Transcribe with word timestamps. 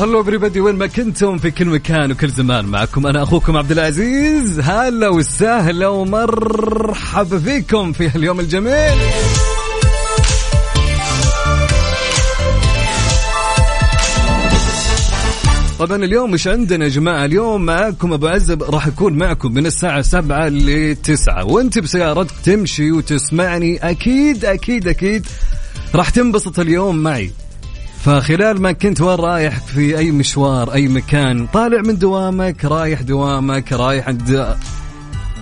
هلو 0.00 0.24
everybody 0.24 0.56
وين 0.56 0.76
ما 0.76 0.86
كنتم 0.86 1.38
في 1.38 1.50
كل 1.50 1.66
مكان 1.66 2.12
وكل 2.12 2.28
زمان 2.28 2.64
معكم 2.64 3.06
أنا 3.06 3.22
أخوكم 3.22 3.56
عبد 3.56 3.72
العزيز. 3.72 4.60
هلا 4.60 5.08
وسهلا 5.08 5.88
ومرحبا 5.88 7.38
فيكم 7.38 7.92
في 7.92 8.16
اليوم 8.16 8.40
الجميل. 8.40 8.98
طبعا 15.78 16.04
اليوم 16.04 16.30
مش 16.30 16.46
عندنا 16.48 16.84
يا 16.84 16.90
جماعة 16.90 17.24
اليوم 17.24 17.66
معكم 17.66 18.12
أبو 18.12 18.26
عزب 18.26 18.62
راح 18.62 18.86
يكون 18.86 19.18
معكم 19.18 19.54
من 19.54 19.66
الساعة 19.66 20.02
سبعة 20.02 20.48
لتسعة. 20.48 21.44
وأنت 21.44 21.78
بسيارتك 21.78 22.34
تمشي 22.44 22.92
وتسمعني 22.92 23.90
أكيد 23.90 24.44
أكيد 24.44 24.88
أكيد 24.88 25.26
راح 25.94 26.10
تنبسط 26.10 26.58
اليوم 26.58 26.98
معي. 26.98 27.30
فخلال 28.04 28.62
ما 28.62 28.72
كنت 28.72 29.00
وين 29.00 29.18
رايح 29.18 29.58
في 29.58 29.98
أي 29.98 30.10
مشوار 30.10 30.72
أي 30.72 30.88
مكان 30.88 31.46
طالع 31.46 31.82
من 31.82 31.98
دوامك 31.98 32.64
رايح 32.64 33.02
دوامك 33.02 33.72
رايح 33.72 34.08
عند 34.08 34.56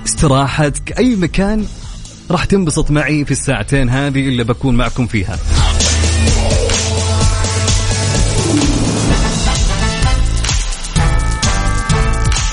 استراحتك 0.06 0.98
أي 0.98 1.16
مكان 1.16 1.66
راح 2.30 2.44
تنبسط 2.44 2.90
معي 2.90 3.24
في 3.24 3.30
الساعتين 3.30 3.88
هذه 3.88 4.28
اللي 4.28 4.44
بكون 4.44 4.76
معكم 4.76 5.06
فيها. 5.06 5.38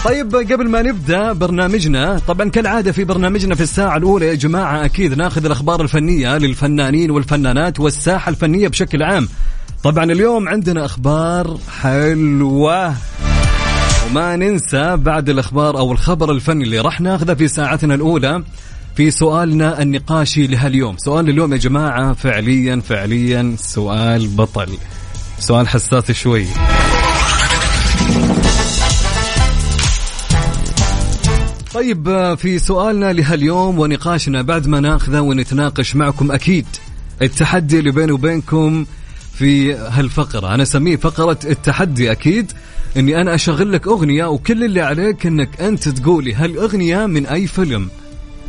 طيب 0.06 0.36
قبل 0.36 0.69
ما 0.69 0.81
نبدأ 0.81 1.34
برنامجنا 1.34 2.19
طبعا 2.28 2.50
كالعادة 2.50 2.92
في 2.92 3.03
برنامجنا 3.03 3.56
في 3.56 3.64
الساعة 3.64 3.97
الأولى 3.97 4.25
يا 4.25 4.34
جماعة 4.34 4.86
أكيد 4.86 5.14
ناخذ 5.14 5.45
الأخبار 5.45 5.81
الفنية 5.81 6.38
للفنانين 6.38 7.12
والفنانات 7.12 7.80
والساحة 7.80 8.30
الفنية 8.30 8.67
بشكل 8.67 9.03
عام. 9.03 9.28
طبعا 9.86 10.03
اليوم 10.03 10.50
عندنا 10.50 10.86
أخبار 10.86 11.58
حلوة. 11.81 12.95
وما 14.05 14.36
ننسى 14.36 14.95
بعد 14.97 15.30
الأخبار 15.30 15.78
أو 15.78 15.91
الخبر 15.91 16.31
الفني 16.31 16.64
اللي 16.64 16.80
راح 16.80 17.02
ناخذه 17.02 17.33
في 17.33 17.47
ساعتنا 17.47 17.95
الأولى 17.95 18.44
في 18.95 19.11
سؤالنا 19.11 19.81
النقاشي 19.81 20.47
لهاليوم. 20.47 20.97
سؤال 20.97 21.30
اليوم 21.30 21.53
يا 21.53 21.58
جماعة 21.58 22.13
فعليا 22.13 22.81
فعليا 22.89 23.56
سؤال 23.59 24.28
بطل. 24.28 24.78
سؤال 25.39 25.67
حساس 25.67 26.11
شوي. 26.11 26.45
طيب 31.74 32.35
في 32.38 32.59
سؤالنا 32.59 33.13
لهاليوم 33.13 33.79
ونقاشنا 33.79 34.41
بعد 34.41 34.68
ما 34.68 34.79
ناخذه 34.79 35.19
ونتناقش 35.19 35.95
معكم 35.95 36.31
أكيد. 36.31 36.66
التحدي 37.22 37.79
اللي 37.79 37.91
بيني 37.91 38.12
وبينكم 38.12 38.85
في 39.38 39.73
هالفقرة. 39.73 40.53
أنا 40.53 40.63
أسميه 40.63 40.96
فقرة 40.96 41.40
التحدي 41.46 42.12
أكيد 42.12 42.51
أني 42.97 43.22
أنا 43.22 43.35
أشغل 43.35 43.72
لك 43.72 43.88
أغنية 43.88 44.25
وكل 44.25 44.63
اللي 44.63 44.81
عليك 44.81 45.25
أنك 45.25 45.62
أنت 45.62 45.90
تقولي 45.90 46.34
هالأغنية 46.34 47.06
من 47.06 47.25
أي 47.25 47.47
فيلم. 47.47 47.90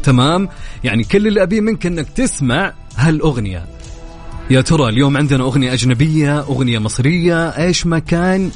تمام؟ 0.03 0.49
يعني 0.85 1.05
كل 1.05 1.27
اللي 1.27 1.43
أبيه 1.43 1.61
منك 1.61 1.87
أنك 1.87 2.09
تسمع 2.09 2.73
هالأغنية. 2.97 3.67
يا 4.51 4.61
ترى 4.61 4.89
اليوم 4.89 5.17
عندنا 5.17 5.45
أغنية 5.45 5.73
أجنبية 5.73 6.41
أغنية 6.41 6.79
مصرية 6.79 7.49
إيش 7.49 7.87
ما 7.87 7.99
كان؟ 7.99 8.51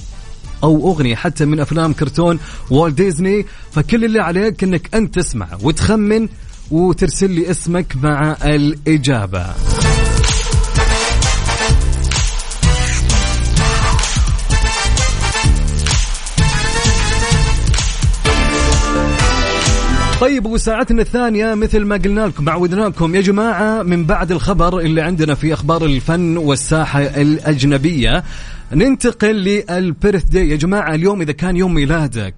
أو 0.62 0.92
أغنية 0.92 1.14
حتى 1.14 1.44
من 1.44 1.60
أفلام 1.60 1.92
كرتون 1.92 2.38
والت 2.70 2.96
ديزني. 2.96 3.46
فكل 3.72 4.04
اللي 4.04 4.20
عليك 4.20 4.64
أنك 4.64 4.94
أنت 4.94 5.14
تسمع 5.14 5.48
وتخمن 5.62 6.28
وترسل 6.70 7.30
لي 7.30 7.50
اسمك 7.50 7.96
مع 8.02 8.36
الإجابة. 8.44 9.46
طيب 20.20 20.46
وساعتنا 20.46 21.02
الثانية 21.02 21.54
مثل 21.54 21.84
ما 21.84 21.96
قلنا 21.96 22.20
لكم 22.20 22.48
عودناكم 22.48 23.14
يا 23.14 23.20
جماعة 23.20 23.82
من 23.82 24.04
بعد 24.04 24.32
الخبر 24.32 24.80
اللي 24.80 25.00
عندنا 25.00 25.34
في 25.34 25.54
أخبار 25.54 25.84
الفن 25.84 26.36
والساحة 26.36 27.00
الأجنبية 27.00 28.24
ننتقل 28.72 29.34
للبيرث 29.34 30.24
داي 30.24 30.48
يا 30.48 30.56
جماعة 30.56 30.94
اليوم 30.94 31.20
إذا 31.20 31.32
كان 31.32 31.56
يوم 31.56 31.74
ميلادك 31.74 32.34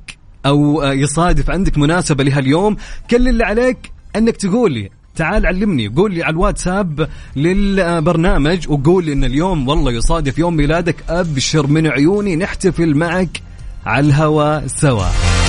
أو 0.47 0.83
يصادف 0.83 1.51
عندك 1.51 1.79
مناسبة 1.79 2.25
لهاليوم 2.25 2.77
كل 3.11 3.29
اللي 3.29 3.45
عليك 3.45 3.93
أنك 4.17 4.37
تقول 4.37 4.73
لي 4.73 4.91
تعال 5.17 5.47
علمني 5.47 5.89
قول 5.89 6.15
لي 6.15 6.23
على 6.23 6.33
الواتساب 6.33 7.09
للبرنامج 7.37 8.69
وقول 8.69 9.09
إن 9.09 9.25
اليوم 9.25 9.69
والله 9.69 9.93
يصادف 9.93 10.39
يوم 10.39 10.57
ميلادك 10.57 10.97
أبشر 11.09 11.67
من 11.67 11.87
عيوني 11.87 12.37
نحتفل 12.37 12.95
معك 12.95 13.43
على 13.87 14.07
الهوا 14.07 14.67
سوا. 14.67 15.42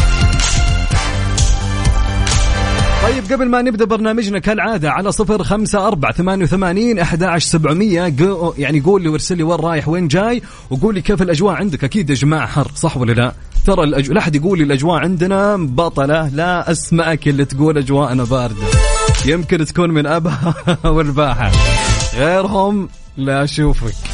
طيب 3.03 3.23
قبل 3.31 3.49
ما 3.49 3.61
نبدأ 3.61 3.85
برنامجنا 3.85 4.39
كالعادة 4.39 4.91
على 4.91 5.11
صفر 5.11 5.43
خمسة 5.43 5.87
أربعة 5.87 6.13
ثمانية 6.13 6.43
وثمانين 6.43 6.99
أحد 6.99 7.23
عشر 7.23 7.47
سبعمية 7.49 8.13
يعني 8.57 8.79
قول 8.79 9.03
لي 9.03 9.09
وارسل 9.09 9.37
لي 9.37 9.43
وين 9.43 9.59
رايح 9.59 9.87
وين 9.87 10.07
جاي 10.07 10.41
وقول 10.69 10.95
لي 10.95 11.01
كيف 11.01 11.21
الأجواء 11.21 11.55
عندك. 11.55 11.83
أكيد 11.83 12.09
يا 12.09 12.15
جماعة 12.15 12.47
حر 12.47 12.71
صح 12.75 12.97
ولا 12.97 13.13
لا؟ 13.13 13.33
ترى 13.65 13.83
الأج... 13.83 14.11
لا 14.11 14.19
أحد 14.19 14.35
يقول 14.35 14.57
لي 14.57 14.63
الأجواء 14.63 14.99
عندنا 14.99 15.55
بطلة. 15.55 16.27
لا 16.27 16.71
أسمعك 16.71 17.27
اللي 17.27 17.45
تقول 17.45 17.77
أجواءنا 17.77 18.23
باردة. 18.23 18.67
يمكن 19.25 19.65
تكون 19.65 19.89
من 19.89 20.05
أبها 20.05 20.53
والباحة. 20.95 21.51
غيرهم 22.15 22.89
لا 23.17 23.43
أشوفك. 23.43 24.12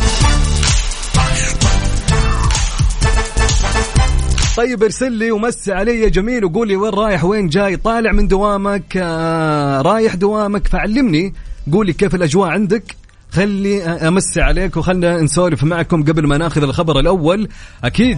طيب 4.59 4.83
ارسل 4.83 5.11
لي 5.11 5.31
ومسي 5.31 5.73
علي 5.73 6.01
يا 6.01 6.09
جميل 6.09 6.45
وقول 6.45 6.67
لي 6.67 6.75
وين 6.75 6.93
رايح 6.93 7.23
وين 7.23 7.47
جاي. 7.47 7.77
طالع 7.77 8.11
من 8.11 8.27
دوامك 8.27 8.97
آه 8.97 9.81
رايح 9.81 10.15
دوامك 10.15 10.67
فعلمني. 10.67 11.33
قول 11.71 11.85
لي 11.85 11.93
كيف 11.93 12.15
الأجواء 12.15 12.49
عندك. 12.49 12.95
خلي 13.31 13.83
امسي 13.83 14.41
عليك 14.41 14.77
وخلنا 14.77 15.21
نسولف 15.21 15.63
معكم 15.63 16.03
قبل 16.03 16.27
ما 16.27 16.37
ناخذ 16.37 16.63
الخبر 16.63 16.99
الأول. 16.99 17.49
أكيد. 17.83 18.17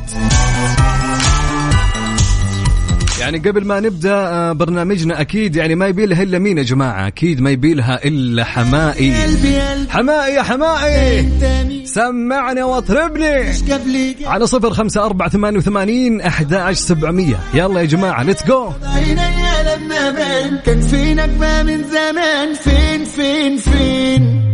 يعني 3.21 3.37
قبل 3.37 3.65
ما 3.65 3.79
نبدأ 3.79 4.13
آه، 4.13 4.51
برنامجنا 4.51 5.21
أكيد 5.21 5.55
يعني 5.55 5.75
ما 5.75 5.87
يبي 5.87 6.05
لها 6.05 6.23
إلا 6.23 6.39
مين 6.39 6.57
يا 6.57 6.63
جماعة؟ 6.63 7.07
أكيد 7.07 7.41
ما 7.41 7.49
يبي 7.49 7.73
لها 7.73 8.05
إلا 8.05 8.43
حماقي. 8.44 9.13
حماقي 9.89 10.34
يا 10.33 10.41
حماقي. 10.41 11.30
سمعنا 11.85 12.65
واطربني. 12.65 13.53
على 14.25 14.47
صفر 14.47 14.73
خمسة 14.73 15.06
أربعة 15.06 15.29
ثمانية 15.29 15.57
وثمانين 15.57 16.21
أحد 16.21 16.71
سبعمية. 16.71 17.39
يلا 17.53 17.79
يا 17.81 17.85
جماعة 17.85 18.23
let's 18.24 18.44
go 18.44 18.71
كان 20.65 20.81
فينك 20.81 21.29
ما 21.39 21.63
من 21.63 21.83
زمان 21.83 22.53
فين 22.53 23.06
فين 23.06 23.57
فين؟ 23.57 24.50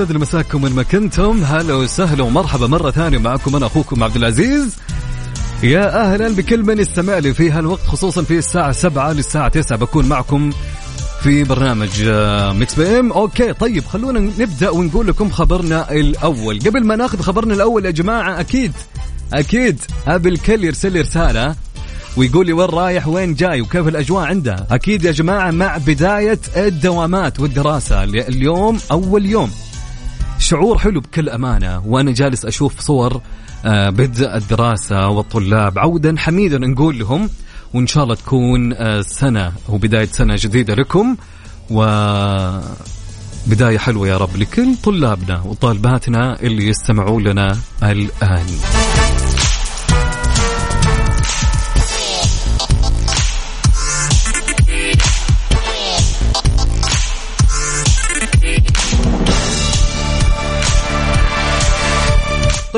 يسعد 0.00 0.12
مساكم 0.16 0.62
من 0.62 0.72
ما 0.72 0.82
كنتم 0.82 1.44
هلا 1.44 1.74
وسهلا 1.74 2.24
ومرحبا 2.24 2.66
مرة 2.66 2.90
ثانية 2.90 3.18
معكم 3.18 3.56
أنا 3.56 3.66
أخوكم 3.66 4.04
عبد 4.04 4.16
العزيز. 4.16 4.76
يا 5.62 6.12
أهلا 6.12 6.28
بكل 6.28 6.62
من 6.62 6.78
يستمع 6.78 7.18
لي 7.18 7.34
في 7.34 7.50
هالوقت 7.50 7.86
خصوصا 7.86 8.22
في 8.22 8.38
الساعة 8.38 8.72
سبعة 8.72 9.12
للساعة 9.12 9.48
تسعة 9.48 9.78
بكون 9.78 10.06
معكم 10.06 10.50
في 11.22 11.44
برنامج 11.44 11.90
آه، 12.06 12.52
Mix 12.52 12.74
PM. 12.74 13.12
Okay 13.12 13.52
طيب 13.52 13.84
خلونا 13.84 14.20
نبدأ 14.20 14.70
ونقول 14.70 15.06
لكم 15.06 15.30
خبرنا 15.30 15.92
الأول. 15.92 16.58
قبل 16.58 16.86
ما 16.86 16.96
ناخذ 16.96 17.20
خبرنا 17.20 17.54
الأول 17.54 17.84
يا 17.86 17.90
جماعة 17.90 18.40
أكيد 18.40 18.72
أكيد 19.32 19.80
ابي 20.08 20.28
الكل 20.28 20.64
يرسل 20.64 20.92
لي 20.92 21.00
رسالة 21.00 21.54
ويقول 22.16 22.46
لي 22.46 22.52
وين 22.52 22.68
رايح 22.68 23.08
وين 23.08 23.34
جاي 23.34 23.60
وكيف 23.60 23.88
الأجواء 23.88 24.24
عنده. 24.26 24.66
أكيد 24.70 25.04
يا 25.04 25.12
جماعة 25.12 25.50
مع 25.50 25.76
بداية 25.76 26.38
الدوامات 26.56 27.40
والدراسة. 27.40 28.04
اليوم 28.04 28.78
أول 28.90 29.26
يوم. 29.26 29.50
شعور 30.48 30.78
حلو 30.78 31.00
بكل 31.00 31.28
أمانة 31.28 31.82
وأنا 31.86 32.12
جالس 32.12 32.44
أشوف 32.44 32.80
صور 32.80 33.20
آه، 33.64 33.90
بدء 33.90 34.36
الدراسة 34.36 35.08
والطلاب 35.08 35.78
عودا 35.78 36.14
حميدا 36.18 36.58
نقول 36.58 36.98
لهم 36.98 37.30
وإن 37.74 37.86
شاء 37.86 38.04
الله 38.04 38.14
تكون 38.14 38.72
آه، 38.72 39.00
سنة 39.00 39.52
وبداية 39.68 40.06
سنة 40.06 40.36
جديدة 40.38 40.74
لكم 40.74 41.16
و 41.70 41.84
بداية 43.46 43.78
حلوة 43.78 44.08
يا 44.08 44.16
رب 44.16 44.36
لكل 44.36 44.76
طلابنا 44.84 45.42
وطالباتنا 45.42 46.40
اللي 46.40 46.68
يستمعوا 46.68 47.20
لنا 47.20 47.58
الآن. 47.82 48.46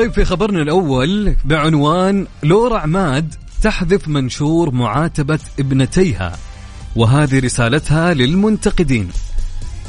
طيب 0.01 0.13
في 0.13 0.25
خبرنا 0.25 0.61
الأول 0.61 1.35
بعنوان 1.45 2.27
لورا 2.43 2.79
عماد 2.79 3.33
تحذف 3.61 4.07
منشور 4.07 4.71
معاتبة 4.71 5.39
ابنتيها 5.59 6.37
وهذه 6.95 7.39
رسالتها 7.39 8.13
للمنتقدين. 8.13 9.09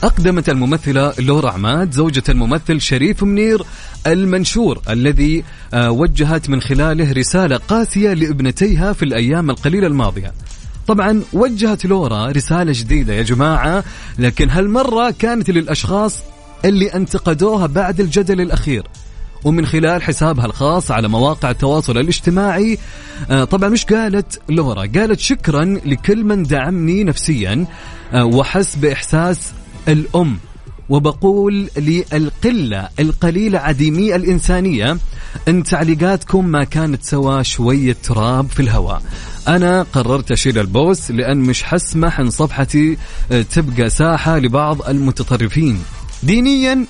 أقدمت 0.02 0.48
الممثلة 0.48 1.12
لورا 1.18 1.50
عماد 1.50 1.92
زوجة 1.92 2.22
الممثل 2.28 2.80
شريف 2.80 3.22
منير 3.22 3.62
المنشور 4.06 4.80
الذي 4.88 5.44
آه، 5.74 5.90
وجهت 5.90 6.50
من 6.50 6.60
خلاله 6.60 7.12
رسالة 7.12 7.56
قاسية 7.56 8.12
لابنتيها 8.12 8.92
في 8.92 9.04
الأيام 9.04 9.50
القليلة 9.50 9.86
الماضية. 9.86 10.32
طبعا 10.86 11.22
وجهت 11.32 11.84
لورا 11.84 12.26
رسالة 12.26 12.72
جديدة 12.74 13.14
يا 13.14 13.22
جماعة 13.22 13.84
لكن 14.18 14.50
هالمرة 14.50 15.14
كانت 15.18 15.50
للأشخاص 15.50 16.18
اللي 16.64 16.86
انتقدوها 16.86 17.66
بعد 17.66 18.00
الجدل 18.00 18.40
الأخير. 18.40 18.82
ومن 19.44 19.66
خلال 19.66 20.02
حسابها 20.02 20.46
الخاص 20.46 20.90
على 20.90 21.08
مواقع 21.08 21.50
التواصل 21.50 21.98
الاجتماعي 21.98 22.78
آه، 23.30 23.44
طبعا 23.44 23.68
مش 23.68 23.84
قالت 23.84 24.40
لورا 24.48 24.86
قالت 24.86 25.20
شكرا 25.20 25.64
لكل 25.84 26.24
من 26.24 26.42
دعمني 26.42 27.04
نفسيا 27.04 27.66
آه، 28.12 28.24
وحس 28.24 28.76
بإحساس 28.76 29.52
الأم. 29.88 30.38
وبقول 30.88 31.68
للقلة 31.76 32.88
القليلة 33.00 33.58
عديمي 33.58 34.16
الإنسانية 34.16 34.98
أن 35.48 35.62
تعليقاتكم 35.62 36.46
ما 36.46 36.64
كانت 36.64 37.02
سوى 37.04 37.44
شوية 37.44 37.96
تراب 38.02 38.46
في 38.50 38.60
الهواء. 38.60 39.02
أنا 39.48 39.82
قررت 39.82 40.32
أشيل 40.32 40.58
البوست 40.58 41.10
لأن 41.10 41.38
مش 41.38 41.62
حسمح 41.62 42.20
أن 42.20 42.30
صفحتي 42.30 42.96
آه، 43.32 43.42
تبقى 43.42 43.90
ساحة 43.90 44.38
لبعض 44.38 44.88
المتطرفين. 44.88 45.82
دينيا 46.22 46.86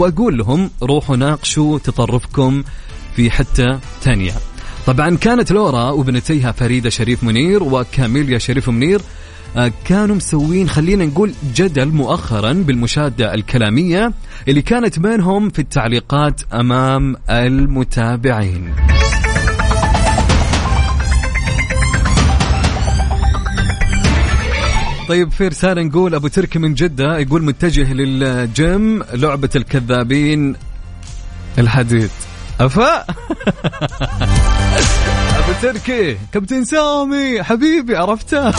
وأقول 0.00 0.38
لهم 0.38 0.70
روحوا 0.82 1.16
ناقشوا 1.16 1.78
تطرفكم 1.78 2.62
في 3.16 3.30
حتة 3.30 3.78
ثانية 4.02 4.32
طبعا 4.86 5.16
كانت 5.16 5.52
لورا 5.52 5.90
وابنتيها 5.90 6.52
فريدة 6.52 6.90
شريف 6.90 7.24
منير 7.24 7.62
وكاميليا 7.62 8.38
شريف 8.38 8.68
منير 8.68 9.00
آه، 9.56 9.72
كانوا 9.84 10.16
مسوين 10.16 10.68
خلينا 10.68 11.04
نقول 11.04 11.32
جدل 11.54 11.88
مؤخرا 11.88 12.52
بالمشادة 12.52 13.34
الكلامية 13.34 14.12
اللي 14.48 14.62
كانت 14.62 14.98
بينهم 14.98 15.50
في 15.50 15.58
التعليقات 15.58 16.40
أمام 16.52 17.16
المتابعين. 17.30 18.95
طيب 25.08 25.32
في 25.32 25.48
رسالة 25.48 25.82
نقول 25.82 26.14
أبو 26.14 26.28
تركي 26.28 26.58
من 26.58 26.74
جدة 26.74 27.18
يقول 27.18 27.42
متجه 27.42 27.92
للجيم 27.92 29.02
لعبة 29.12 29.50
الكذابين 29.56 30.56
الحديد. 31.58 32.10
أفا؟ 32.60 33.00
أبو 35.38 35.52
تركي 35.62 36.16
كابتن 36.32 36.64
سامي 36.64 37.42
حبيبي 37.42 37.96
عرفته؟ 37.96 38.48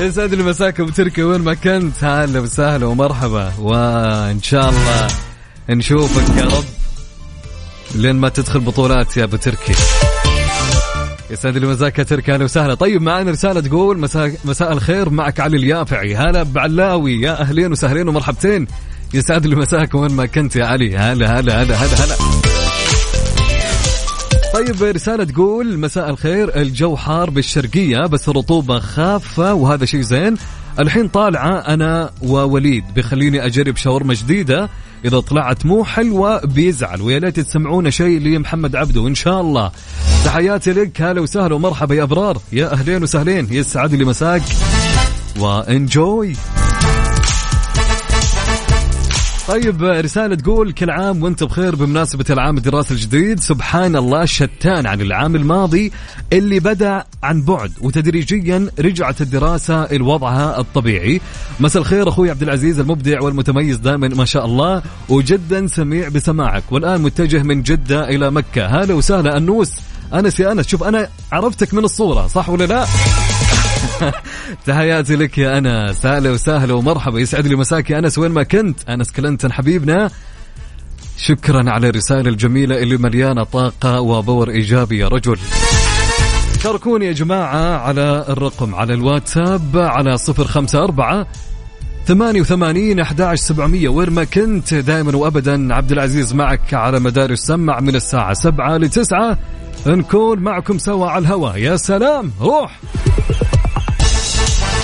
يسعد 0.00 0.34
لي 0.34 0.42
مساك 0.42 0.80
أبو 0.80 0.90
تركي 0.90 1.22
وين 1.22 1.40
ما 1.40 1.54
كنت؟ 1.54 2.04
هلا 2.04 2.40
وسهلا 2.40 2.86
ومرحبا. 2.86 3.52
وإن 3.58 4.42
شاء 4.42 4.68
الله 4.68 5.08
نشوفك 5.70 6.36
يا 6.36 6.44
رب 6.44 6.64
لين 7.94 8.16
ما 8.16 8.28
تدخل 8.28 8.60
بطولات 8.60 9.16
يا 9.16 9.24
أبو 9.24 9.36
تركي. 9.36 9.74
يسعد 11.30 11.56
لي 11.56 11.66
مساك 11.66 11.98
يا 11.98 12.04
تركي 12.04 12.34
أهلا 12.34 12.44
وسهلا. 12.44 12.74
طيب 12.74 13.02
معنا 13.02 13.30
رسالة 13.30 13.60
تقول 13.60 13.98
مساء 13.98 14.32
مساء 14.44 14.72
الخير 14.72 15.10
معك 15.10 15.40
علي 15.40 15.56
اليافعي. 15.56 16.16
هلا 16.16 16.42
بعلاوي 16.42 17.20
يا 17.20 17.40
أهلين 17.40 17.72
وسهلين 17.72 18.08
ومرحبتين. 18.08 18.66
يسعد 19.14 19.46
لي 19.46 19.56
مساك 19.56 19.94
وين 19.94 20.12
ما 20.12 20.26
كنت 20.26 20.56
يا 20.56 20.64
علي. 20.64 20.96
هلا 20.96 21.40
هلا 21.40 21.62
هلا 21.62 21.74
هلا 21.74 22.04
هلا. 22.04 22.14
طيب 24.54 24.82
رسالة 24.82 25.24
تقول 25.24 25.78
مساء 25.78 26.10
الخير 26.10 26.56
الجو 26.60 26.96
حار 26.96 27.30
بالشرقية 27.30 28.06
بس 28.06 28.28
الرطوبة 28.28 28.78
خافة 28.78 29.54
وهذا 29.54 29.84
شيء 29.84 30.00
زين. 30.00 30.36
الحين 30.78 31.08
طالعة 31.08 31.58
أنا 31.58 32.10
ووليد 32.22 32.84
بخليني 32.96 33.46
أجرب 33.46 33.76
شاورما 33.76 34.14
جديدة. 34.14 34.68
إذا 35.04 35.20
طلعت 35.20 35.66
مو 35.66 35.84
حلوة 35.84 36.46
بيزعل 36.46 37.02
ويا 37.02 37.18
ليت 37.18 37.40
تسمعونا 37.40 37.90
شيء 37.90 38.20
لمحمد 38.20 38.76
عبده 38.76 39.08
إن 39.08 39.14
شاء 39.14 39.40
الله. 39.40 39.70
تحياتي 40.24 40.72
لك 40.72 41.02
هلا 41.02 41.20
وسهلا 41.20 41.54
ومرحبا 41.54 41.94
يا 41.94 42.02
أبرار. 42.02 42.38
يا 42.52 42.72
أهلين 42.72 43.02
وسهلين 43.02 43.48
يسعد 43.50 43.94
لي 43.94 44.04
مساك. 44.04 44.42
وإنجوي. 45.38 46.36
طيب 49.48 49.82
رسالة 49.82 50.34
تقول 50.34 50.72
كل 50.72 50.90
عام 50.90 51.22
وأنت 51.22 51.44
بخير 51.44 51.76
بمناسبة 51.76 52.24
العام 52.30 52.56
الدراسي 52.56 52.94
الجديد 52.94 53.40
سبحان 53.40 53.96
الله 53.96 54.24
شتان 54.24 54.86
عن 54.86 55.00
العام 55.00 55.36
الماضي 55.36 55.92
اللي 56.32 56.60
بدأ 56.60 57.04
عن 57.22 57.42
بعد. 57.42 57.72
وتدريجيا 57.80 58.70
رجعت 58.78 59.20
الدراسة 59.20 59.92
لوضعها 59.92 60.60
الطبيعي. 60.60 61.20
مساء 61.60 61.82
الخير 61.82 62.08
أخوي 62.08 62.30
عبد 62.30 62.42
العزيز 62.42 62.80
المبدع 62.80 63.22
والمتميز 63.22 63.76
دائما 63.76 64.08
ما 64.08 64.24
شاء 64.24 64.44
الله 64.44 64.82
وجدا 65.08 65.66
سميع 65.66 66.08
بسماعك. 66.08 66.64
والآن 66.70 67.02
متجه 67.02 67.42
من 67.42 67.62
جدة 67.62 68.08
إلى 68.08 68.30
مكة. 68.30 68.66
هلا 68.66 68.94
وسهلا 68.94 69.36
أنوس 69.36 69.72
أنس 70.14 70.40
يا 70.40 70.52
أنس 70.52 70.66
شوف 70.66 70.82
أنا 70.82 71.08
عرفتك 71.32 71.74
من 71.74 71.84
الصورة 71.84 72.26
صح 72.26 72.48
ولا 72.48 72.64
لا؟ 72.64 72.86
تحياتي 74.66 75.16
لك 75.16 75.38
يا 75.38 75.58
أنس. 75.58 76.06
أهلا 76.06 76.30
وسهلا 76.30 76.74
ومرحبا. 76.74 77.20
يسعد 77.20 77.46
لي 77.46 77.56
مساك 77.56 77.90
يا 77.90 77.98
أنس. 77.98 78.18
وين 78.18 78.30
ما 78.30 78.42
كنت. 78.42 78.88
أنس 78.88 79.12
كلنتن 79.12 79.52
حبيبنا. 79.52 80.10
شكرا 81.16 81.70
على 81.70 81.88
الرسالة 81.88 82.30
الجميلة 82.30 82.82
اللي 82.82 82.96
مليانة 82.96 83.44
طاقة 83.44 84.00
وبور 84.00 84.50
إيجابي 84.50 84.98
يا 84.98 85.08
رجل. 85.08 85.38
شاركوني 86.62 87.06
يا 87.06 87.12
جماعة 87.12 87.78
على 87.78 88.24
الرقم 88.28 88.74
على 88.74 88.94
الواتساب 88.94 89.76
على 89.76 90.18
صفر 90.18 90.44
خمسة 90.44 90.84
أربعة 90.84 91.26
ثمانية 92.06 92.40
وثمانين 92.40 93.00
أحد 93.00 93.34
سبعمية. 93.34 93.88
وين 93.88 94.10
ما 94.10 94.24
كنت 94.24 94.74
دائما 94.74 95.16
وأبدا 95.16 95.74
عبد 95.74 95.92
العزيز 95.92 96.34
معك 96.34 96.74
على 96.74 97.00
مدار 97.00 97.30
السمع 97.30 97.80
من 97.80 97.94
الساعة 97.96 98.34
سبعة 98.34 98.76
لتسعة. 98.76 99.38
نكون 99.86 100.38
معكم 100.38 100.78
سوا 100.78 101.06
على 101.06 101.22
الهواء. 101.22 101.58
يا 101.58 101.76
سلام. 101.76 102.32
روح. 102.40 102.80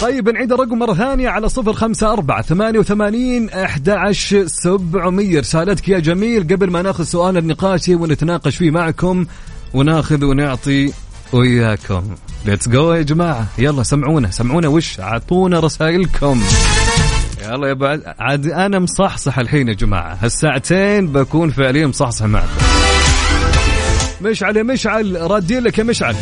طيب 0.01 0.29
نعيد 0.29 0.53
الرقم 0.53 0.79
مرة 0.79 0.95
ثانية 0.95 1.29
على 1.29 1.49
صفر 1.49 1.73
خمسة 1.73 2.13
أربعة 2.13 2.43
ثمانية 2.43 2.79
وثمانين 2.79 3.51
أحد 3.51 4.13
سبعمية. 4.47 5.41
رسالتك 5.41 5.89
يا 5.89 5.99
جميل 5.99 6.43
قبل 6.43 6.71
ما 6.71 6.83
ناخذ 6.83 7.05
سؤال 7.05 7.37
النقاشي 7.37 7.95
ونتناقش 7.95 8.57
فيه 8.57 8.71
معكم 8.71 9.27
وناخذ 9.75 10.25
ونعطي 10.25 10.93
وياكم. 11.33 12.03
ليتس 12.45 12.69
جو 12.69 12.93
يا 12.93 13.03
جماعة. 13.03 13.47
يلا 13.59 13.83
سمعونا 13.83 14.31
سمعونا 14.31 14.69
وش 14.69 15.01
أعطونا 15.01 15.61
رسائلكم. 15.61 16.43
يلا 17.43 17.69
يا 17.69 17.73
بعد 17.73 18.03
عاد 18.19 18.47
أنا 18.47 18.79
مصحصح 18.79 19.39
الحين 19.39 19.69
يا 19.69 19.75
جماعة. 19.75 20.19
هالساعتين 20.23 21.07
بكون 21.07 21.51
فعليا 21.51 21.87
مصحصح 21.87 22.25
معكم. 22.25 22.49
مشعل 24.23 24.57
يا 24.57 24.63
مشعل 24.63 25.31
ردي 25.31 25.61
لك 25.61 25.79
يا 25.79 25.85
مشعل. 25.85 26.17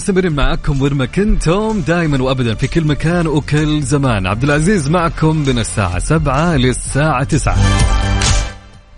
ومستمرين 0.00 0.32
معكم 0.32 0.82
وين 0.82 0.94
ما 0.94 1.06
كنتم 1.06 1.80
دائما 1.80 2.22
وابدا 2.22 2.54
في 2.54 2.66
كل 2.66 2.84
مكان 2.84 3.26
وكل 3.26 3.82
زمان. 3.82 4.26
عبد 4.26 4.44
العزيز 4.44 4.88
معكم 4.90 5.36
من 5.36 5.58
الساعة 5.58 5.98
سبعة 5.98 6.56
للساعة 6.56 7.24
تسعة. 7.24 7.56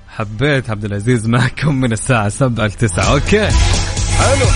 حبيت 0.09 0.71
عبد 0.71 0.85
العزيز 0.85 1.27
معكم 1.29 1.75
من 1.75 1.93
الساعة 1.93 2.29
سبعة 2.29 2.67
لتسعة. 2.67 3.13
أوكي. 3.13 3.49
حلو. 4.19 4.47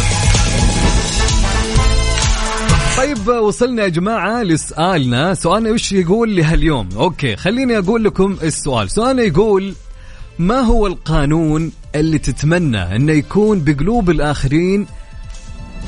طيب 2.97 3.29
وصلنا 3.29 3.83
يا 3.83 3.89
جماعة 3.89 4.43
لسؤالنا. 4.43 5.35
سؤالنا 5.35 5.71
وش 5.71 5.93
يقول 5.93 6.37
لهاليوم 6.37 6.89
أوكي 6.97 7.37
خليني 7.37 7.79
أقول 7.79 8.05
لكم 8.05 8.37
السؤال. 8.43 8.91
سؤالنا 8.91 9.23
يقول 9.23 9.75
ما 10.39 10.61
هو 10.61 10.87
القانون 10.87 11.73
اللي 11.95 12.19
تتمنى 12.19 12.97
إنه 12.97 13.13
يكون 13.13 13.65
بقلوب 13.65 14.11
الآخرين 14.11 14.87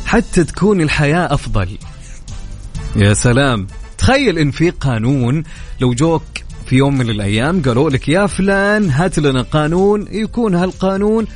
حتى 0.09 0.45
تكون 0.45 0.81
الحياة 0.81 1.35
أفضل. 1.35 1.79
يا 2.97 3.15
سلام. 3.15 3.67
تخيل 3.99 4.39
إن 4.39 4.51
في 4.51 4.71
قانون 4.71 5.43
لو 5.81 5.95
جوك 5.95 6.23
في 6.67 6.77
يوم 6.77 6.99
من 6.99 7.11
الأيام 7.11 7.63
قالوا 7.63 7.91
لك 7.91 8.09
يا 8.09 8.27
فلان 8.27 8.91
هات 8.91 9.19
لنا 9.19 9.43
قانون 9.43 10.07
يكون 10.11 10.55
هالقانون 10.55 11.27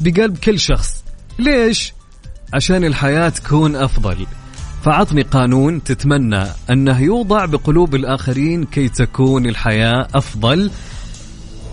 بقلب 0.00 0.36
كل 0.38 0.58
شخص. 0.58 1.04
ليش؟ 1.38 1.92
عشان 2.54 2.84
الحياة 2.84 3.28
تكون 3.28 3.76
أفضل. 3.76 4.26
فعطني 4.84 5.22
قانون 5.22 5.82
تتمنى 5.82 6.44
أنه 6.70 7.00
يوضع 7.00 7.44
بقلوب 7.44 7.94
الآخرين 7.94 8.64
كي 8.64 8.88
تكون 8.88 9.46
الحياة 9.46 10.08
أفضل. 10.14 10.70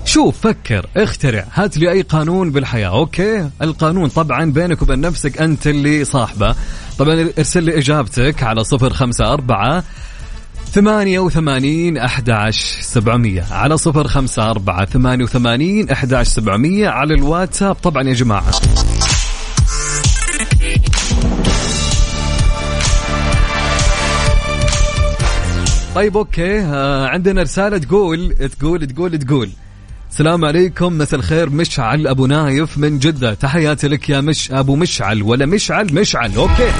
شوف 0.09 0.47
فكر؟ 0.47 0.85
اخترع. 0.97 1.45
هات 1.53 1.77
لي 1.77 1.91
أي 1.91 2.01
قانون 2.01 2.51
بالحياة. 2.51 2.87
أوكي. 2.87 3.49
القانون 3.61 4.09
طبعا 4.09 4.51
بينك 4.51 4.81
وبين 4.81 5.01
نفسك 5.01 5.41
أنت 5.41 5.67
اللي 5.67 6.05
صاحبه. 6.05 6.55
طبعا 6.97 7.29
ارسل 7.37 7.63
لي 7.63 7.77
إجابتك 7.77 8.43
على 8.43 8.63
صفر 8.63 8.93
خمسة 8.93 9.33
أربعة 9.33 9.83
ثمانية 10.71 11.19
وثمانين 11.19 11.97
أحد 11.97 12.49
سبعمية. 12.81 13.45
على 13.51 13.77
صفر 13.77 14.07
خمسة 14.07 14.49
أربعة 14.49 14.85
ثمانية 14.85 15.23
وثمانين 15.23 15.89
أحد 15.89 16.23
سبعمية. 16.23 16.89
على 16.89 17.13
الواتساب 17.13 17.75
طبعا 17.75 18.03
يا 18.03 18.13
جماعة. 18.13 18.51
طيب 25.95 26.17
okay. 26.17 26.59
آه 26.59 27.07
عندنا 27.07 27.41
رسالة 27.41 27.77
تقول 27.77 28.35
تقول 28.59 28.87
تقول 28.87 29.19
تقول. 29.19 29.49
السلام 30.09 30.45
عليكم 30.45 30.97
مساء 30.97 31.19
الخير 31.19 31.49
مشعل 31.49 32.07
أبو 32.07 32.25
نايف 32.25 32.77
من 32.77 32.99
جدة. 32.99 33.33
تحياتي 33.33 33.87
لك 33.87 34.09
يا 34.09 34.21
مش 34.21 34.51
أبو 34.51 34.75
مشعل. 34.75 35.23
ولا 35.23 35.45
مشعل 35.45 35.93
مشعل. 35.93 36.35
okay. 36.35 36.71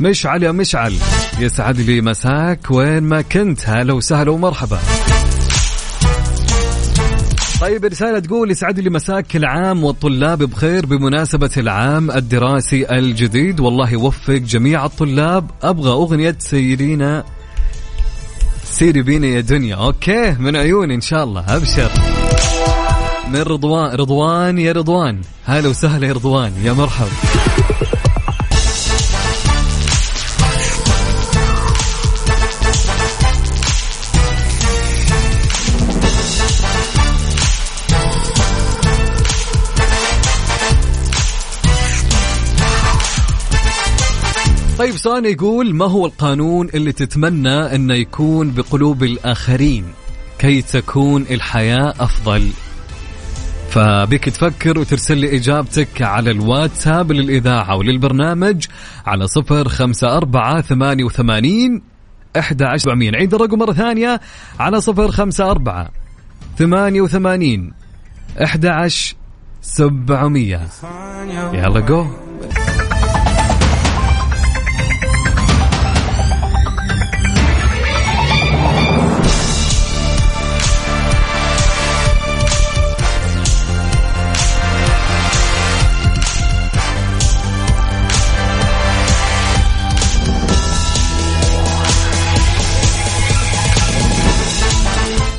مشعل 0.00 0.42
يا 0.42 0.52
مشعل. 0.52 0.94
يسعد 1.38 1.80
لي 1.80 2.00
مساك 2.00 2.70
وين 2.70 3.02
ما 3.02 3.22
كنت. 3.22 3.68
هلا 3.68 3.92
وسهلا 3.92 4.30
ومرحبا. 4.30 4.78
طيب 7.60 7.84
رسالة 7.84 8.18
تقول 8.18 8.50
يسعد 8.50 8.80
لي 8.80 8.90
مساك 8.90 9.36
العام 9.36 9.84
والطلاب 9.84 10.42
بخير 10.42 10.86
بمناسبة 10.86 11.50
العام 11.56 12.10
الدراسي 12.10 12.98
الجديد. 12.98 13.60
والله 13.60 13.90
يوفق 13.90 14.32
جميع 14.32 14.84
الطلاب. 14.84 15.50
أبغى 15.62 15.90
أغنية 15.90 16.36
سيرينا 16.38 17.24
سيري 18.64 19.02
بينا 19.02 19.26
يا 19.26 19.40
دنيا. 19.40 19.76
okay 19.76 20.30
من 20.30 20.56
عيوني 20.56 20.94
إن 20.94 21.00
شاء 21.00 21.24
الله. 21.24 21.56
أبشر. 21.56 21.90
من 23.28 23.42
رضوان 23.42 23.94
رضوان 23.94 24.58
يا 24.58 24.72
رضوان. 24.72 25.20
هلا 25.44 25.68
وسهلا 25.68 26.06
يا 26.06 26.12
رضوان. 26.12 26.52
يا 26.64 26.72
مرحب 26.72 27.08
طيب 44.78 44.96
سؤال 44.96 45.26
يقول 45.26 45.74
ما 45.74 45.84
هو 45.84 46.06
القانون 46.06 46.68
اللي 46.74 46.92
تتمنى 46.92 47.74
انه 47.74 47.94
يكون 47.94 48.50
بقلوب 48.50 49.02
الآخرين؟ 49.02 49.84
كي 50.38 50.62
تكون 50.62 51.22
الحياة 51.30 51.94
أفضل؟ 52.00 52.50
فبك 53.76 54.24
تفكر 54.24 54.78
وترسل 54.78 55.16
لي 55.18 55.36
إجابتك 55.36 56.02
على 56.02 56.30
الواتساب 56.30 57.12
للإذاعة 57.12 57.76
وللبرنامج 57.76 58.66
على 59.06 59.26
صفر 59.26 59.68
خمسة 59.68 60.16
أربعة 60.16 60.60
ثمانية 60.60 61.04
وثمانين 61.04 61.82
إحدى 62.38 62.64
عشر 62.64 62.94
نعيد 62.94 63.34
الرقم 63.34 63.58
مرة 63.58 63.72
ثانية 63.72 64.20
على 64.60 64.80
صفر 64.80 65.10
خمسة 65.10 65.50
أربعة 65.50 65.90
ثمانية 66.58 67.00
وثمانين 67.00 67.72
إحدى 68.42 68.68
عشر 68.68 69.16
سبعمية. 69.62 70.60
يلا 71.52 71.80
جو 71.80 72.06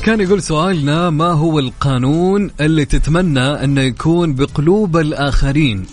كان 0.08 0.20
يقول 0.20 0.42
سؤالنا 0.42 1.10
ما 1.10 1.32
هو 1.32 1.58
القانون 1.58 2.50
اللي 2.60 2.84
تتمنى 2.84 3.64
انه 3.64 3.80
يكون 3.80 4.34
بقلوب 4.34 4.96
الآخرين؟ 4.96 5.86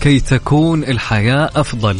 كي 0.00 0.20
تكون 0.20 0.84
الحياة 0.84 1.50
أفضل. 1.56 1.96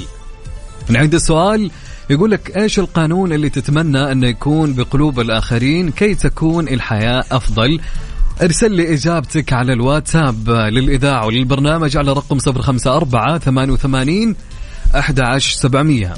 نعيد 0.88 1.14
السؤال 1.14 1.71
يقول 2.11 2.31
لك 2.31 2.57
إيش 2.57 2.78
القانون 2.78 3.33
اللي 3.33 3.50
تتمنى 3.50 4.12
انه 4.12 4.26
يكون 4.26 4.75
بقلوب 4.75 5.21
الآخرين؟ 5.21 5.90
كي 5.90 6.14
تكون 6.14 6.69
الحياة 6.69 7.25
أفضل. 7.31 7.81
ارسل 8.43 8.73
لي 8.73 8.95
إجابتك 8.95 9.52
على 9.52 9.73
الواتساب 9.73 10.50
للإذاعة 10.50 11.26
وللبرنامج 11.26 11.97
على 11.97 12.12
رقم 12.12 12.38
054 12.47 13.38
88 13.38 14.37
11700 14.95 16.14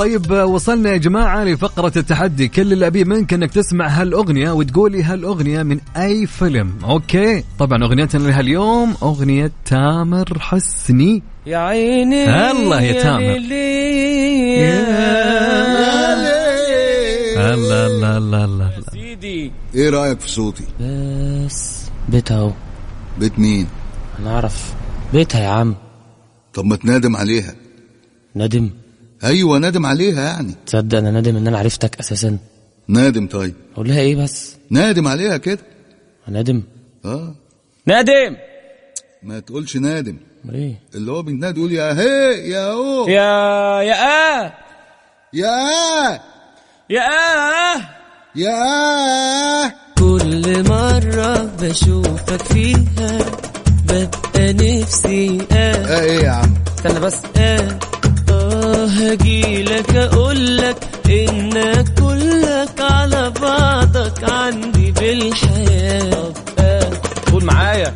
طيب 0.00 0.30
وصلنا 0.30 0.90
يا 0.90 0.96
جماعة 0.96 1.44
لفقرة 1.44 1.92
التحدي. 1.96 2.48
كل 2.48 2.72
اللي 2.72 2.86
أبيه 2.86 3.04
منك 3.04 3.32
أنك 3.32 3.50
تسمع 3.50 3.88
هالأغنية 3.88 4.50
وتقولي 4.50 5.02
هالأغنية 5.02 5.62
من 5.62 5.80
أي 5.96 6.26
فيلم. 6.26 6.72
okay. 6.84 7.44
طبعا 7.58 7.84
أغنيتنا 7.84 8.28
لهاليوم 8.28 8.94
أغنية 9.02 9.52
تامر 9.64 10.38
حسني. 10.38 11.22
يا 11.46 11.58
عيني 11.58 12.50
الله 12.50 12.82
يا 12.82 13.02
تامر. 13.02 13.36
الله 17.54 17.86
الله 17.86 18.18
الله 18.18 18.44
الله 18.44 18.70
سيدي. 18.92 19.52
إيه 19.74 19.90
رأيك 19.90 20.20
في 20.20 20.28
صوتي؟ 20.28 20.64
بس. 20.80 21.84
بيتها 22.08 22.36
اهو 22.36 22.52
بيت 23.18 23.38
مين؟ 23.38 23.66
أنا 24.18 24.34
أعرف. 24.34 24.74
بيتها 25.12 25.40
يا 25.40 25.48
عم. 25.48 25.74
طب 26.54 26.64
ما 26.64 26.76
تنادم 26.76 27.16
عليها. 27.16 27.54
ندم 28.36 28.70
أيوه 29.24 29.58
نادم 29.58 29.86
عليها 29.86 30.22
يعني. 30.24 30.54
تصدق 30.66 30.98
أنا 30.98 31.10
ندم 31.20 31.36
إن 31.36 31.46
أنا 31.46 31.58
عرفتك 31.58 31.98
أساسا. 32.00 32.38
نادم 32.88 33.26
طيب. 33.26 33.54
أقول 33.74 33.88
لها 33.88 34.00
إيه 34.00 34.16
بس؟ 34.16 34.56
نادم 34.70 35.08
عليها 35.08 35.36
كده. 35.36 35.58
ندم 36.28 36.62
آه. 37.04 37.34
ندم 37.86 38.36
ما 39.22 39.38
تقولش 39.40 39.76
نادم. 39.76 40.16
إيه؟ 40.52 40.74
اللي 40.94 41.12
هو 41.12 41.22
بينادي 41.22 41.60
يقول 41.60 41.72
يا 41.72 41.92
هي 41.92 42.50
يا 42.50 42.72
أو. 42.72 43.08
يا 43.08 43.82
يا 43.82 43.94
آه 43.94 44.52
يا 45.32 46.20
يا 46.90 47.00
آه 47.08 47.80
يا 48.36 49.68
كل 49.98 50.68
مرة 50.68 51.44
بشوفك 51.62 52.42
فيها 52.42 53.18
ببقى 53.88 54.52
نفسي 54.52 55.38
آه 55.52 55.54
آه 55.74 56.00
إيه 56.02 56.20
يا 56.24 56.30
عم؟ 56.30 56.54
استنى 56.78 57.00
بس 57.00 57.16
آه 57.36 57.78
آه 59.10 59.14
هجيلك 59.14 59.96
أقولك 59.96 60.76
انك 61.06 61.88
كلك 61.98 62.80
على 62.80 63.32
بعضك 63.42 64.30
عندي 64.30 64.90
بالحياة. 64.90 66.10
طب 66.10 66.34
آه 66.58 66.90
قول 67.32 67.44
معايا. 67.44 67.94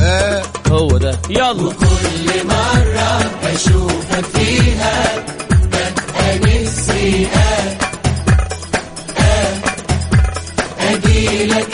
آه 0.00 0.42
هو 0.68 0.88
ده. 0.98 1.18
يلا. 1.30 1.72
كل 1.72 2.46
مرة 2.48 3.30
بشوفك 3.44 4.24
فيها 4.34 5.24
ببقى 5.50 6.38
نفسي 6.38 7.26
آه 7.26 7.76
آه 9.20 9.54
أجيلك 10.80 11.73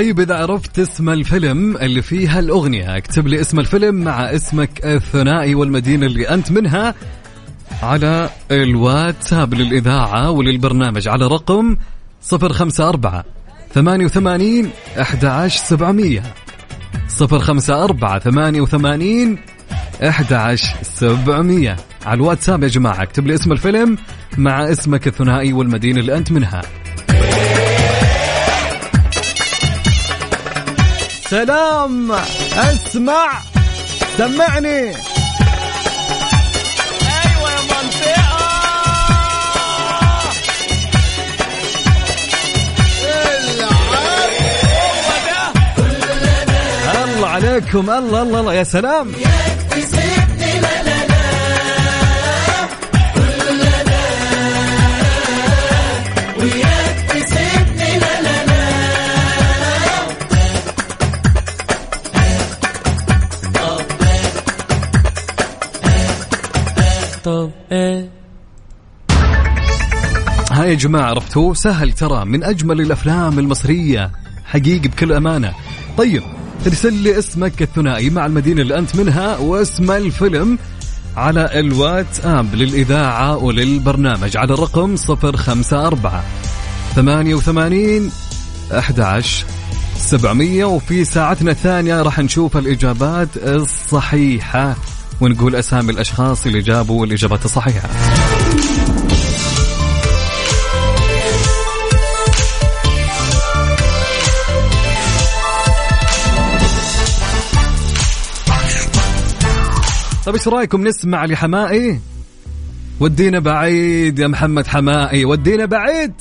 طيب 0.00 0.20
إذا 0.20 0.34
عرفت 0.34 0.78
اسم 0.78 1.10
الفيلم 1.10 1.76
اللي 1.76 2.02
فيها 2.02 2.38
الأغنية 2.38 2.96
اكتب 2.96 3.26
لي 3.26 3.40
اسم 3.40 3.60
الفيلم 3.60 3.94
مع 3.94 4.34
اسمك 4.34 4.84
الثنائي 4.84 5.54
والمدينة 5.54 6.06
اللي 6.06 6.28
أنت 6.28 6.52
منها 6.52 6.94
على 7.82 8.30
الواتساب 8.50 9.54
للإذاعة 9.54 10.30
وللبرنامج 10.30 11.08
على 11.08 11.26
رقم 11.26 11.76
054 12.32 13.22
88 13.74 14.70
11700 14.98 16.22
054 17.20 18.18
88 18.18 19.38
11700 20.02 21.76
على 22.06 22.16
الواتساب 22.16 22.62
يا 22.62 22.68
جماعة 22.68 23.02
اكتب 23.02 23.26
لي 23.26 23.34
اسم 23.34 23.52
الفيلم 23.52 23.98
مع 24.38 24.70
اسمك 24.70 25.06
الثنائي 25.06 25.52
والمدينة 25.52 26.00
اللي 26.00 26.16
أنت 26.16 26.32
منها. 26.32 26.62
سلام. 31.30 32.12
اسمع. 32.56 33.42
سمعني. 34.18 34.92
الله 47.04 47.28
عليكم. 47.28 47.90
الله 47.90 48.22
الله 48.22 48.40
الله. 48.40 48.54
يا 48.54 48.64
سلام. 48.64 49.12
طب 67.30 67.50
إيه 67.72 68.08
ها 70.50 70.64
يا 70.64 70.74
جماعة 70.74 71.10
عرفتوا؟ 71.10 71.54
سهل 71.54 71.92
ترى 71.92 72.24
من 72.24 72.44
أجمل 72.44 72.80
الأفلام 72.80 73.38
المصرية. 73.38 74.10
حقيقي 74.44 74.88
بكل 74.88 75.12
أمانة. 75.12 75.52
طيب 75.98 76.22
ترسل 76.64 76.92
لي 76.92 77.18
اسمك 77.18 77.62
الثنائي 77.62 78.10
مع 78.10 78.26
المدينة 78.26 78.62
اللي 78.62 78.78
أنت 78.78 78.96
منها 78.96 79.36
واسم 79.38 79.90
الفيلم 79.90 80.58
على 81.16 81.60
الواتساب 81.60 82.54
للإذاعة 82.54 83.36
وللبرنامج 83.36 84.36
على 84.36 84.54
الرقم 84.54 84.94
054 85.08 86.22
88 86.94 88.10
11 88.72 89.46
700 89.96 90.64
وفي 90.64 91.04
ساعتنا 91.04 91.50
الثانية 91.50 92.02
راح 92.02 92.18
نشوف 92.18 92.56
الإجابات 92.56 93.28
الصحيحة. 93.36 94.76
ونقول 95.20 95.56
أسامي 95.56 95.92
الأشخاص 95.92 96.46
اللي 96.46 96.60
جابوا 96.60 97.06
الإجابات 97.06 97.44
الصحيحة. 97.44 97.88
طيب 110.26 110.34
إيش 110.34 110.48
رأيكم 110.48 110.86
نسمع 110.88 111.24
لحمائي؟ 111.24 112.00
ودينا 113.00 113.38
بعيد 113.38 114.18
يا 114.18 114.26
محمد 114.26 114.66
حمائي 114.66 115.24
ودينا 115.24 115.64
بعيد 115.64 116.12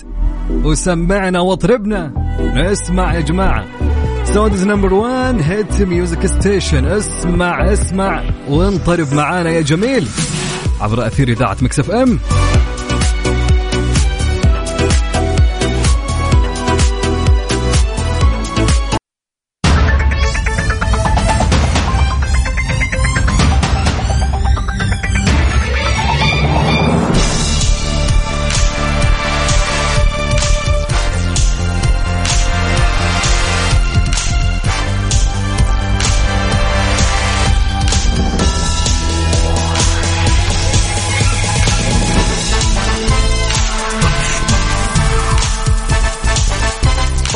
وسمعنا 0.49 1.39
واطربنا. 1.39 2.11
نسمع 2.55 3.13
يا 3.13 3.19
جماعة. 3.19 3.65
Saudi's 4.33 4.65
number 4.65 4.93
1 4.93 5.41
hit 5.41 5.81
music 5.81 6.25
station 6.25 6.85
اسمع 6.85 7.73
اسمع. 7.73 8.23
وانطرب 8.49 9.13
معانا 9.13 9.49
يا 9.49 9.61
جميل 9.61 10.07
عبر 10.81 11.07
أثير 11.07 11.27
إذاعة 11.27 11.57
Mix 11.61 11.91
FM. 11.91 12.19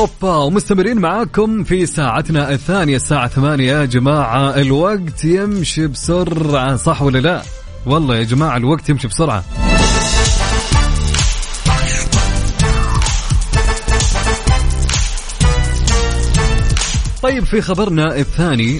أوبا 0.03 0.35
ومستمرين 0.35 0.97
معاكم 0.97 1.63
في 1.63 1.85
ساعتنا 1.85 2.51
الثانية 2.51 2.95
الساعة 2.95 3.27
ثمانية. 3.27 3.73
يا 3.73 3.85
جماعة 3.85 4.55
الوقت 4.55 5.25
يمشي 5.25 5.87
بسرعة 5.87 6.75
صح 6.75 7.01
ولا 7.01 7.19
لا؟ 7.19 7.41
والله 7.85 8.15
يا 8.15 8.23
جماعة 8.23 8.57
الوقت 8.57 8.89
يمشي 8.89 9.07
بسرعة. 9.07 9.43
طيب 17.23 17.43
في 17.43 17.61
خبرنا 17.61 18.15
الثاني 18.15 18.79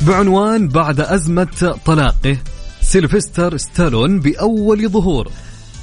بعنوان 0.00 0.68
بعد 0.68 1.00
أزمة 1.00 1.76
طلاقه 1.84 2.36
سيلفستر 2.80 3.56
ستالون 3.56 4.20
بأول 4.20 4.88
ظهور. 4.88 5.28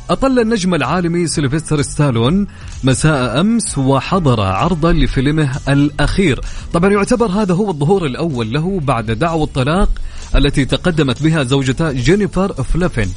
أطل 0.10 0.40
النجم 0.40 0.76
العالمي 0.76 1.28
سيلفستر 1.28 1.82
ستالون 1.82 2.48
مساء 2.84 3.42
أمس 3.42 3.78
وحضر 3.78 4.42
عرضا 4.42 4.94
لفيلمه 4.94 5.52
الأخير. 5.70 6.42
طبعا 6.74 6.92
يعتبر 6.92 7.28
هذا 7.28 7.54
هو 7.54 7.70
الظهور 7.70 8.06
الأول 8.06 8.54
له 8.54 8.80
بعد 8.80 9.12
دعوى 9.12 9.44
الطلاق 9.44 9.90
التي 10.36 10.66
تقدمت 10.66 11.24
بها 11.24 11.44
زوجته 11.44 11.92
جينيفر 11.92 12.54
فليفن 12.54 13.10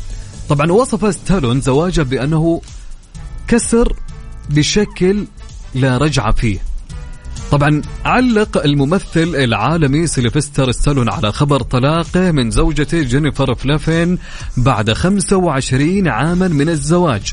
طبعا 0.49 0.73
وصف 0.73 1.15
ستالون 1.15 1.61
زواجه 1.61 2.03
بأنه 2.03 2.61
كسر 3.49 3.97
بشكل 4.51 5.27
لا 5.75 5.99
رجعة 5.99 6.33
فيه. 6.33 6.59
طبعا 7.53 7.83
علق 8.05 8.65
الممثل 8.65 9.35
العالمي 9.37 10.07
سيلفستر 10.07 10.73
ستالون 10.73 11.09
على 11.09 11.33
خبر 11.33 11.63
طلاقه 11.63 12.31
من 12.31 12.51
زوجته 12.51 13.03
جينيفر 13.03 13.55
فلافين 13.55 14.19
بعد 14.57 14.93
25 14.93 16.09
عاما 16.09 16.49
من 16.49 16.69
الزواج. 16.69 17.33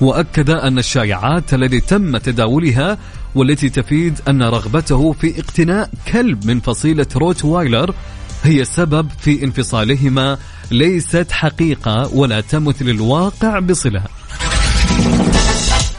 وأكد 0.00 0.50
أن 0.50 0.78
الشائعات 0.78 1.54
التي 1.54 1.80
تم 1.80 2.16
تداولها 2.16 2.98
والتي 3.34 3.68
تفيد 3.68 4.20
أن 4.28 4.42
رغبته 4.42 5.12
في 5.12 5.40
اقتناء 5.40 5.90
كلب 6.12 6.46
من 6.46 6.60
فصيلة 6.60 7.06
روت 7.16 7.44
وايلر 7.44 7.94
هي 8.42 8.60
السبب 8.60 9.08
في 9.20 9.44
انفصالهما 9.44 10.38
ليست 10.70 11.26
حقيقة 11.32 12.14
ولا 12.14 12.40
تمثل 12.40 12.88
الواقع 12.88 13.58
بصلة. 13.58 14.19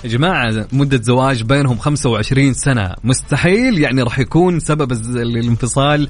يا 0.03 0.09
جماعة 0.09 0.67
مدة 0.73 1.01
زواج 1.03 1.43
بينهم 1.43 1.77
25 1.77 2.53
سنة. 2.53 2.95
مستحيل 3.03 3.79
يعني 3.79 4.01
راح 4.01 4.19
يكون 4.19 4.59
سبب 4.59 4.91
الانفصال 5.15 6.09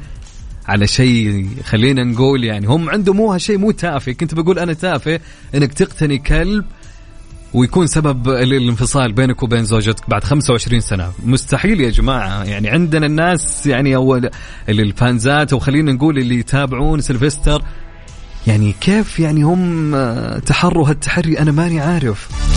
على 0.68 0.88
شيء 0.88 1.48
خلينا 1.64 2.04
نقول 2.04 2.44
يعني. 2.44 2.68
هم 2.68 2.90
عندهم 2.90 3.16
مو 3.18 3.34
هالشيء 3.34 3.58
مو 3.58 3.72
تافه. 3.72 4.12
كنت 4.12 4.34
بقول 4.34 4.60
أنا 4.60 4.74
تافه 4.74 5.20
إنك 5.56 5.74
تقتني 5.74 6.18
كلب 6.18 6.66
ويكون 7.54 7.88
سبب 7.88 8.30
ال- 8.30 8.54
الانفصال 8.54 9.14
بينك 9.14 9.44
وبين 9.44 9.64
زوجتك 9.66 10.10
بعد 10.10 10.24
25 10.24 10.82
سنة. 10.82 11.12
مستحيل 11.26 11.82
يا 11.82 11.90
جماعة. 11.90 12.44
يعني 12.44 12.70
عندنا 12.70 13.06
الناس 13.06 13.66
يعني 13.68 13.96
اللي 14.70 14.82
الفانزات 14.84 15.54
أو 15.54 15.60
خلينا 15.60 15.92
نقول 15.92 16.18
اللي 16.18 16.36
يتابعون 16.40 17.02
سيلفستر 17.02 17.62
يعني 18.48 18.76
كيف 18.82 19.20
يعني 19.20 19.44
هم 19.44 19.96
آه، 19.96 20.40
تحروا 20.40 20.90
هالتحري؟ 20.90 21.40
أنا 21.40 21.52
ماني 21.52 21.80
عارف. 21.80 22.51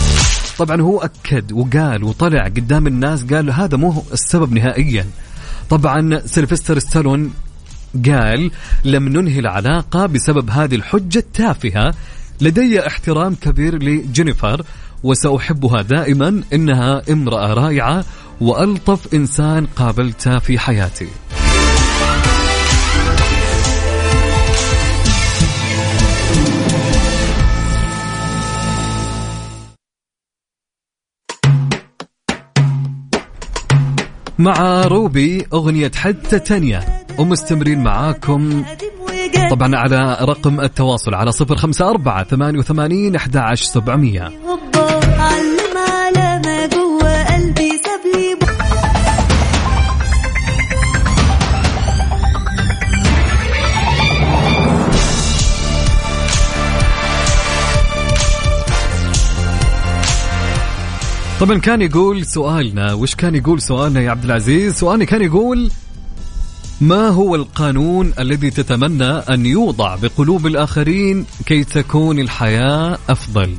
طبعا 0.57 0.81
هو 0.81 0.99
أكد 0.99 1.51
وقال 1.51 2.03
وطلع 2.03 2.43
قدام 2.43 2.87
الناس 2.87 3.23
قال 3.23 3.51
هذا 3.51 3.77
مو 3.77 4.03
السبب 4.13 4.53
نهائيا. 4.53 5.05
طبعا 5.69 6.21
سيلفستر 6.25 6.79
ستالون 6.79 7.33
قال 8.05 8.51
لم 8.85 9.09
ننهي 9.09 9.39
العلاقة 9.39 10.05
بسبب 10.05 10.49
هذه 10.49 10.75
الحجة 10.75 11.19
التافهة. 11.19 11.93
لدي 12.41 12.87
احترام 12.87 13.35
كبير 13.35 13.83
لجينيفر 13.83 14.65
وسأحبها 15.03 15.81
دائما 15.81 16.43
إنها 16.53 17.01
امرأة 17.11 17.53
رائعة 17.53 18.05
وألطف 18.41 19.13
إنسان 19.13 19.65
قابلته 19.65 20.39
في 20.39 20.59
حياتي. 20.59 21.07
مع 34.39 34.81
روبي 34.81 35.45
أغنية 35.53 35.91
حتى 35.95 36.39
تانية. 36.39 36.79
ومستمرين 37.19 37.83
معاكم. 37.83 38.63
طبعا 39.49 39.75
على 39.75 40.17
رقم 40.21 40.61
التواصل 40.61 41.13
على 41.13 41.31
صفر 41.31 41.55
خمسة 41.55 41.89
أربعة 41.89 42.23
ثمانية 42.23 42.59
وثمانين 42.59 43.15
أحد 43.15 43.37
عشر 43.37 43.65
سبعمية. 43.65 44.31
طبعا 61.39 61.57
كان 61.57 61.81
يقول 61.81 62.25
سؤالنا 62.25 62.93
وش 62.93 63.15
كان 63.15 63.35
يقول 63.35 63.61
سؤالنا 63.61 64.01
يا 64.01 64.11
عبد 64.11 64.25
العزيز؟ 64.25 64.75
سؤالنا 64.75 65.05
كان 65.05 65.21
يقول 65.21 65.71
ما 66.81 67.09
هو 67.09 67.35
القانون 67.35 68.13
الذي 68.19 68.49
تتمنى 68.49 69.11
أن 69.11 69.45
يوضع 69.45 69.95
بقلوب 69.95 70.47
الآخرين 70.47 71.25
كي 71.45 71.63
تكون 71.63 72.19
الحياة 72.19 72.97
أفضل؟ 73.09 73.55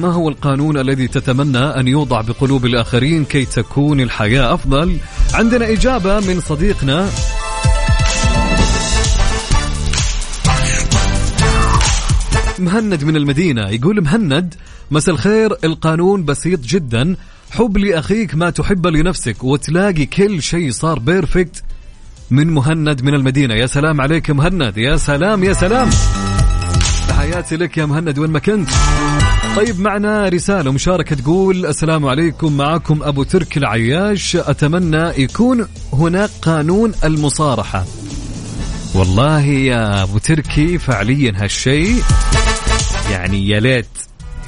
ما 0.00 0.12
هو 0.12 0.28
القانون 0.28 0.78
الذي 0.78 1.08
تتمنى 1.08 1.58
أن 1.58 1.88
يوضع 1.88 2.20
بقلوب 2.20 2.66
الآخرين 2.66 3.24
كي 3.24 3.44
تكون 3.44 4.00
الحياة 4.00 4.54
أفضل؟ 4.54 4.98
عندنا 5.34 5.72
إجابة 5.72 6.20
من 6.20 6.40
صديقنا 6.40 7.08
مهند 12.60 13.04
من 13.04 13.16
المدينة. 13.16 13.68
يقول 13.68 14.04
مهند 14.04 14.54
مساء 14.90 15.14
الخير 15.14 15.56
القانون 15.64 16.24
بسيط 16.24 16.60
جدا. 16.60 17.16
حب 17.50 17.76
لأخيك 17.76 18.34
ما 18.34 18.50
تحب 18.50 18.86
لنفسك 18.86 19.44
وتلاقي 19.44 20.06
كل 20.06 20.42
شيء 20.42 20.70
صار 20.70 20.98
بيرفكت 20.98 21.62
من 22.30 22.46
مهند 22.50 23.02
من 23.02 23.14
المدينة. 23.14 23.54
يا 23.54 23.66
سلام 23.66 24.00
عليك 24.00 24.30
مهند. 24.30 24.76
يا 24.76 24.96
سلام 24.96 25.44
يا 25.44 25.52
سلام. 25.52 25.90
تحياتي 27.08 27.56
لك 27.56 27.78
يا 27.78 27.86
مهند 27.86 28.18
وين 28.18 28.30
ما 28.30 28.38
كنت. 28.38 28.70
طيب 29.56 29.80
معنا 29.80 30.28
رسالة 30.28 30.72
مشاركة 30.72 31.16
تقول 31.16 31.66
السلام 31.66 32.06
عليكم. 32.06 32.56
معكم 32.56 33.02
أبو 33.02 33.22
ترك 33.22 33.56
العياش. 33.56 34.36
أتمنى 34.36 35.22
يكون 35.22 35.66
هناك 35.92 36.30
قانون 36.42 36.92
المصارحة. 37.04 37.84
والله 38.94 39.40
يا 39.44 40.02
أبو 40.02 40.18
تركي 40.18 40.78
فعليا 40.78 41.32
هالشيء. 41.36 42.02
يعني 43.10 43.48
يا 43.48 43.60
ليت 43.60 43.86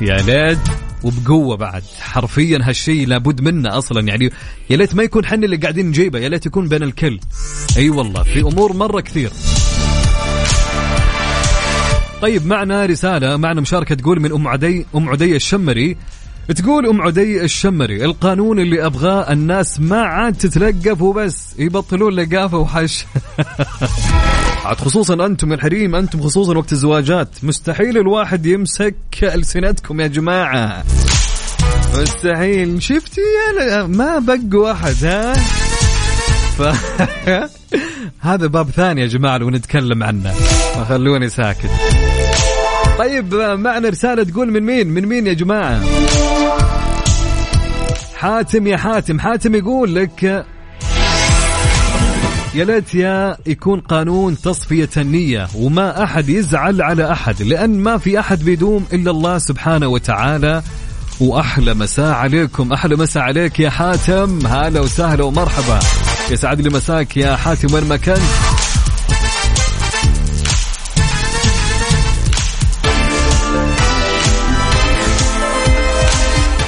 يا 0.01 0.17
ليت 0.17 0.59
وبقوة 1.03 1.57
بعد. 1.57 1.83
حرفيا 2.01 2.59
هالشيء 2.63 3.07
لابد 3.07 3.41
منه 3.41 3.79
أصلا. 3.79 4.01
يعني 4.01 4.31
يا 4.71 4.77
ليت 4.77 4.95
ما 4.95 5.03
يكون 5.03 5.27
حنا 5.27 5.45
اللي 5.45 5.57
قاعدين 5.57 5.87
نجيبه 5.87 6.19
يا 6.19 6.29
ليت 6.29 6.47
يكون 6.47 6.69
بين 6.69 6.83
الكل. 6.83 7.21
أي 7.77 7.91
والله 7.91 8.23
في 8.23 8.41
أمور 8.41 8.73
مرة 8.73 9.01
كثير. 9.01 9.31
طيب 12.23 12.47
معنا 12.47 12.87
رسالة 12.87 13.37
معنا 13.37 13.61
مشاركة 13.61 13.95
تقول 13.95 14.21
من 14.21 14.33
أم 14.33 14.49
عدي 14.49 14.87
أم 14.95 15.09
عدي 15.09 15.37
الشمري. 15.37 15.97
تقول 16.49 16.87
أم 16.87 17.03
عدي 17.03 17.45
الشمري 17.45 18.05
القانون 18.05 18.59
اللي 18.59 18.87
أبغاه 18.87 19.33
الناس 19.33 19.81
ما 19.81 20.01
عاد 20.03 20.35
تتلقف 20.35 21.03
وبس 21.03 21.55
يبطلون 21.59 22.13
لقافة 22.13 22.59
وحش. 22.59 23.07
عاد 24.65 24.77
خصوصا 24.77 25.27
أنتم 25.27 25.53
الحريم 25.53 25.95
أنتم 25.95 26.23
خصوصا 26.23 26.59
وقت 26.59 26.73
الزواجات. 26.73 27.29
مستحيل 27.43 27.99
الواحد 27.99 28.47
يمسك 28.47 28.97
ألسنتكم 29.23 30.01
يا 30.01 30.07
جماعة. 30.07 30.85
مستحيل. 31.95 32.83
شفتي 32.83 33.21
ما 33.87 34.19
بقوا 34.19 34.73
أحد 34.73 35.05
ها؟ 35.05 35.33
ف... 36.59 36.63
هذا 38.21 38.47
باب 38.47 38.71
ثاني 38.71 39.01
يا 39.01 39.07
جماعة 39.07 39.39
لو 39.39 39.51
نتكلم 39.51 40.03
عنه. 40.03 40.33
فخلوني 40.75 41.29
ساكت. 41.29 41.71
طيب 42.99 43.35
معنا 43.35 43.89
رسالة 43.89 44.23
تقول 44.23 44.51
من 44.51 44.63
مين؟ 44.63 44.89
من 44.89 45.07
مين 45.07 45.27
يا 45.27 45.33
جماعة؟ 45.33 45.81
حاتم 48.17 48.67
يا 48.67 48.77
حاتم. 48.77 49.21
حاتم 49.21 49.55
يقول 49.55 49.95
لك 49.95 50.45
يا 52.55 52.65
ليت 52.65 52.95
يا 52.95 53.37
يكون 53.47 53.81
قانون 53.81 54.37
تصفية 54.41 54.89
النية 54.97 55.49
وما 55.55 56.03
أحد 56.05 56.29
يزعل 56.29 56.83
على 56.83 57.13
أحد 57.13 57.43
لأن 57.43 57.79
ما 57.79 57.99
في 57.99 58.21
أحد 58.21 58.45
بيدوم 58.45 58.87
إلا 58.93 59.11
الله 59.11 59.39
سبحانه 59.39 59.89
وتعالى. 59.89 60.63
وأحلى 61.21 61.75
مساء 61.75 62.15
عليكم 62.15 62.73
أحلى 62.73 62.97
مساء 62.97 63.23
عليك 63.23 63.61
يا 63.61 63.71
حاتم. 63.71 64.47
هلا 64.47 64.81
وسهلا 64.81 65.25
ومرحبا. 65.25 65.79
يسعد 66.31 66.61
لي 66.61 66.71
مساك 66.71 67.17
يا 67.17 67.37
حاتم 67.37 67.75
وين 67.75 67.85
ما 67.85 67.97
كنت؟ 67.97 68.52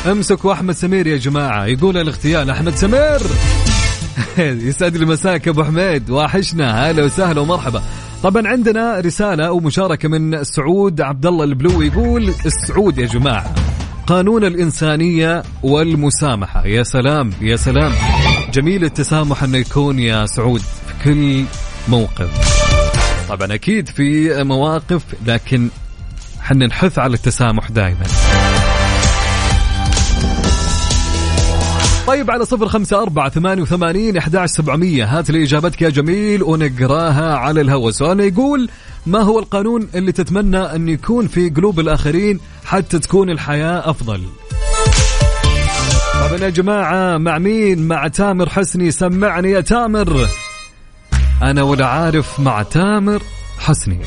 امسكوا 0.06 0.52
احمد 0.52 0.74
سمير 0.74 1.06
يا 1.06 1.16
جماعة 1.16 1.66
يقول 1.66 1.96
الاغتيال 1.96 2.50
أحمد 2.50 2.74
سمير! 2.74 3.20
يسعد 4.68 4.96
لي 4.96 5.06
مساك 5.06 5.48
أبو 5.48 5.64
حميد 5.64 6.10
واحشنا 6.10 6.90
هلا 6.90 7.04
وسهلا 7.04 7.40
ومرحبا. 7.40 7.82
طبعا 8.22 8.48
عندنا 8.48 9.00
رسالة 9.00 9.52
ومشاركة 9.52 10.08
من 10.08 10.44
سعود 10.44 11.00
عبد 11.00 11.26
الله 11.26 11.44
البلوي 11.44 11.86
يقول 11.86 12.34
السعود 12.46 12.98
يا 12.98 13.06
جماعة 13.06 13.54
قانون 14.06 14.44
الإنسانية 14.44 15.42
والمسامحة. 15.62 16.66
يا 16.66 16.82
سلام 16.82 17.30
يا 17.40 17.56
سلام. 17.56 17.92
جميل 18.52 18.84
التسامح 18.84 19.42
أنه 19.42 19.58
يكون 19.58 19.98
يا 19.98 20.26
سعود 20.26 20.60
في 20.60 21.04
كل 21.04 21.44
موقف. 21.88 22.64
طبعا 23.28 23.54
أكيد 23.54 23.88
في 23.88 24.42
مواقف 24.44 25.02
لكن 25.26 25.68
حنا 26.40 26.66
نحث 26.66 26.98
على 26.98 27.14
التسامح 27.14 27.70
دائما 27.70 28.04
طيب 32.06 32.30
على 32.30 32.44
صفر 32.44 32.68
خمسة 32.68 33.02
أربعة 33.02 33.28
ثمانية 33.28 33.62
وثمانين 33.62 34.16
إحداش 34.16 34.50
سبعمية. 34.50 35.04
هات 35.04 35.30
لي 35.30 35.42
إجابتك 35.42 35.82
يا 35.82 35.88
جميل 35.88 36.42
ونقراها 36.42 37.36
على 37.36 37.60
الهواء. 37.60 37.90
سؤالنا 37.90 38.24
يقول 38.24 38.68
ما 39.06 39.20
هو 39.20 39.38
القانون 39.38 39.88
اللي 39.94 40.12
تتمنى 40.12 40.58
أن 40.58 40.88
يكون 40.88 41.26
في 41.26 41.50
قلوب 41.50 41.80
الآخرين 41.80 42.40
حتى 42.64 42.98
تكون 42.98 43.30
الحياة 43.30 43.90
أفضل؟ 43.90 44.22
طبعا 46.14 46.38
يا 46.40 46.48
جماعة 46.48 47.18
مع 47.18 47.38
مين؟ 47.38 47.88
مع 47.88 48.08
تامر 48.08 48.48
حسني. 48.48 48.90
سمعني 48.90 49.50
يا 49.50 49.60
تامر. 49.60 50.28
أنا 51.42 51.62
ولا 51.62 51.86
عارف 51.86 52.40
مع 52.40 52.62
تامر 52.62 53.22
حسني. 53.58 54.00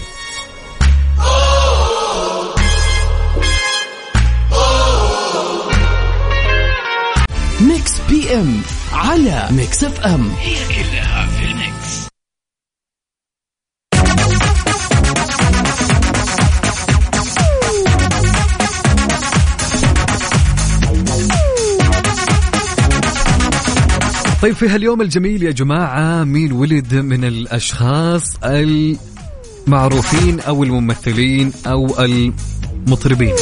PM 8.09 8.61
على 8.93 9.47
Mix 9.51 9.83
FM 9.83 10.29
هي 10.39 10.55
كلها 10.67 11.27
في 11.27 11.45
ال 11.45 11.58
mix. 11.58 12.07
طيب 24.41 24.55
في 24.55 24.69
هاليوم 24.69 25.01
الجميل 25.01 25.43
يا 25.43 25.51
جماعة 25.51 26.23
مين 26.23 26.51
ولد 26.51 26.95
من 26.95 27.23
الأشخاص 27.23 28.23
المعروفين 29.67 30.39
أو 30.39 30.63
الممثلين 30.63 31.51
أو 31.67 32.03
المطربين؟ 32.03 33.33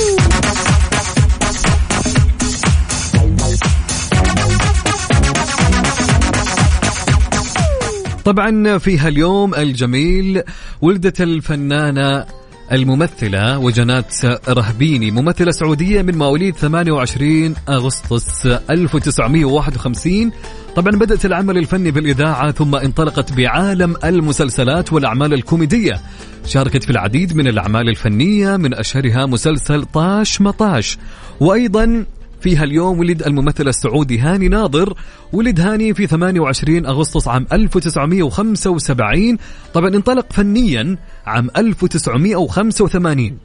طبعا 8.26 8.78
في 8.78 8.98
هاليوم 8.98 9.56
الجميل 9.56 10.42
ولدت 10.82 11.22
الفنانة 11.22 12.26
الممثلة 12.72 13.58
وجنات 13.58 14.26
رهبيني 14.50 15.12
ممثلة 15.12 15.52
سعودية 15.52 16.02
من 16.02 16.18
مواليد 16.18 16.56
28 16.56 17.56
أغسطس 17.70 18.46
1951 18.46 20.32
طبعا 20.76 20.92
بدأت 20.92 21.26
العمل 21.26 21.58
الفني 21.58 21.92
بالإذاعة 21.92 22.52
ثم 22.52 22.76
انطلقت 22.76 23.34
بعالم 23.34 23.96
المسلسلات 24.04 24.94
والأعمال 24.94 25.34
الكوميدية. 25.34 26.02
شاركت 26.46 26.84
في 26.84 26.90
العديد 26.90 27.36
من 27.36 27.48
الأعمال 27.48 27.90
الفنية 27.90 28.58
من 28.58 28.74
أشهرها 28.74 29.26
مسلسل 29.26 29.86
طاش 29.86 30.42
مطاش. 30.42 30.98
وأيضا 31.40 32.06
في 32.45 32.58
هاليوم 32.58 32.99
ولد 32.99 33.23
الممثل 33.23 33.67
السعودي 33.67 34.19
هاني 34.19 34.47
ناظر 34.47 34.93
ولد 35.34 35.60
هاني 35.60 35.93
في 35.93 36.08
28 36.08 36.86
أغسطس 36.86 37.27
عام 37.27 37.47
1975 37.53 39.38
طبعا 39.73 39.88
انطلق 39.88 40.34
فنيا 40.34 40.97
عام 41.25 41.49
1985 41.58 43.38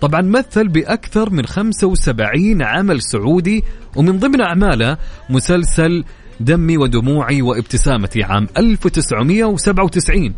طبعا 0.00 0.22
مثل 0.22 0.68
بأكثر 0.68 1.30
من 1.30 1.46
75 1.46 2.62
عمل 2.62 3.02
سعودي 3.02 3.64
ومن 3.96 4.18
ضمن 4.18 4.40
أعماله 4.40 4.96
مسلسل 5.30 6.04
دمي 6.40 6.76
ودموعي 6.78 7.42
وابتسامتي 7.42 8.22
عام 8.22 8.48
1997 8.56 10.34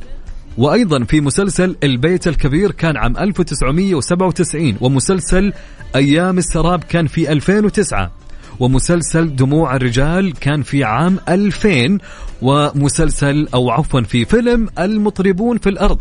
وأيضا 0.59 1.05
في 1.05 1.21
مسلسل 1.21 1.77
البيت 1.83 2.29
الكبير 2.29 2.71
كان 2.71 2.97
عام 2.97 3.17
1997 3.17 4.77
ومسلسل 4.81 5.53
أيام 5.97 6.39
السراب 6.39 6.85
كان 6.85 7.07
في 7.07 7.33
2009 7.33 8.11
ومسلسل 8.61 9.37
دموع 9.37 9.77
الرجال 9.77 10.33
كان 10.33 10.63
في 10.63 10.85
عام 10.85 11.19
2000 11.29 11.99
ومسلسل 12.43 13.49
أو 13.55 13.71
عفوا 13.71 14.01
في 14.01 14.25
فيلم 14.25 14.69
المطربون 14.79 15.59
في 15.59 15.69
الأرض 15.69 15.99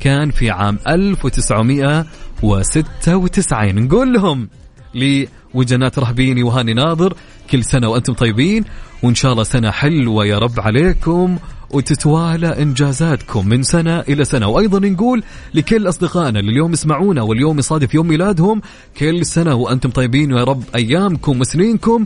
كان 0.00 0.30
في 0.30 0.50
عام 0.50 0.78
1996 0.88 3.84
نقول 3.84 4.12
لهم 4.12 4.48
لوجنات 5.54 5.98
رهبيني 5.98 6.42
وهاني 6.42 6.74
ناظر 6.74 7.14
كل 7.50 7.64
سنة 7.64 7.88
وأنتم 7.88 8.12
طيبين 8.12 8.64
وإن 9.02 9.14
شاء 9.14 9.32
الله 9.32 9.44
سنة 9.44 9.70
حلوة 9.70 10.26
يا 10.26 10.38
رب 10.38 10.60
عليكم 10.60 11.38
وتتوالى 11.70 12.62
إنجازاتكم 12.62 13.48
من 13.48 13.62
سنة 13.62 14.00
إلى 14.00 14.24
سنة. 14.24 14.48
وأيضا 14.48 14.88
نقول 14.88 15.22
لكل 15.54 15.88
أصدقائنا 15.88 16.40
اللي 16.40 16.50
اليوم 16.52 16.72
يسمعونا 16.72 17.22
واليوم 17.22 17.58
يصادف 17.58 17.94
يوم 17.94 18.08
ميلادهم 18.08 18.62
كل 18.98 19.26
سنة 19.26 19.54
وأنتم 19.54 19.90
طيبين 19.90 20.32
ويا 20.32 20.44
رب 20.44 20.62
أيامكم 20.74 21.40
وسنينكم 21.40 22.04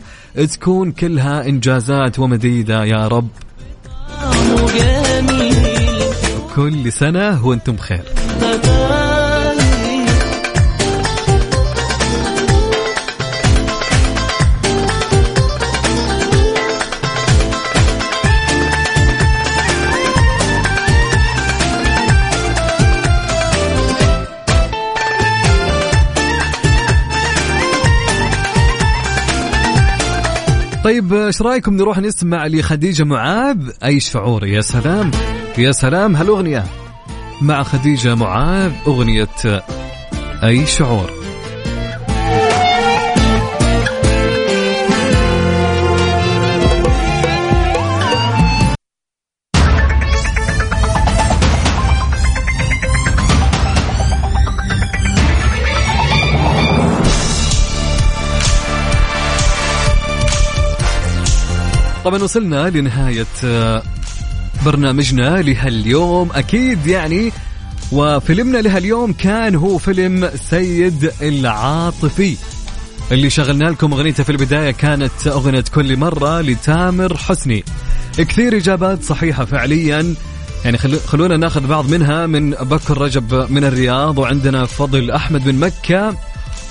تكون 0.51 0.91
كلها 0.91 1.47
إنجازات 1.47 2.19
ومديدة 2.19 2.85
يا 2.85 3.07
رب. 3.07 3.27
كل 6.55 6.91
سنة 6.91 7.45
وأنتم 7.45 7.73
بخير. 7.73 8.03
طيب 30.83 31.13
إيش 31.13 31.41
رأيكم 31.41 31.77
نروح 31.77 31.99
نسمع 31.99 32.47
لخديجة 32.47 33.03
معاذ؟ 33.03 33.69
أي 33.83 33.99
شعور؟ 33.99 34.47
يا 34.47 34.61
سلام. 34.61 35.11
يا 35.57 35.71
سلام. 35.71 36.15
هالاغنيه 36.15 36.63
مع 37.41 37.63
خديجة 37.63 38.15
معاذ 38.15 38.71
أغنية 38.87 39.27
أي 40.43 40.65
شعور؟ 40.65 41.22
طبعا 62.05 62.23
وصلنا 62.23 62.69
لنهاية 62.69 63.25
آه، 63.45 63.83
برنامجنا 64.65 65.41
لهاليوم. 65.41 66.29
أكيد 66.35 66.87
يعني 66.87 67.31
وفيلمنا 67.91 68.57
لهاليوم 68.57 69.13
كان 69.13 69.55
هو 69.55 69.77
فيلم 69.77 70.29
سيد 70.49 71.11
العاطفي. 71.21 72.37
اللي 73.11 73.29
شغلنا 73.29 73.65
لكم 73.65 73.93
اغنيته 73.93 74.23
في 74.23 74.31
البداية 74.31 74.71
كانت 74.71 75.27
أغنية 75.27 75.63
كل 75.75 75.97
مرة 75.97 76.41
لتامر 76.41 77.17
حسني. 77.17 77.63
كثير 78.17 78.57
إجابات 78.57 79.03
صحيحة 79.03 79.45
فعليا. 79.45 80.15
يعني 80.65 80.77
خلو 80.77 80.97
خلونا 81.07 81.37
ناخذ 81.37 81.67
بعض 81.67 81.89
منها 81.89 82.25
من 82.25 82.49
بكر 82.51 82.97
رجب 82.97 83.51
من 83.51 83.63
الرياض 83.63 84.17
وعندنا 84.17 84.65
فضل 84.65 85.11
أحمد 85.11 85.47
من 85.47 85.59
مكة 85.59 86.15